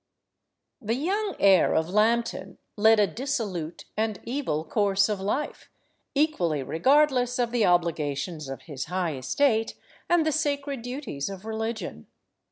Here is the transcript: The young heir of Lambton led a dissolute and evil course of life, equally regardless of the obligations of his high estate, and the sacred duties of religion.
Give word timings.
The 0.81 0.95
young 0.95 1.35
heir 1.39 1.75
of 1.75 1.87
Lambton 1.91 2.57
led 2.75 2.99
a 2.99 3.05
dissolute 3.05 3.85
and 3.95 4.19
evil 4.23 4.63
course 4.65 5.07
of 5.09 5.19
life, 5.21 5.69
equally 6.15 6.63
regardless 6.63 7.37
of 7.37 7.51
the 7.51 7.67
obligations 7.67 8.49
of 8.49 8.63
his 8.63 8.85
high 8.85 9.15
estate, 9.15 9.75
and 10.09 10.25
the 10.25 10.31
sacred 10.31 10.81
duties 10.81 11.29
of 11.29 11.45
religion. 11.45 12.07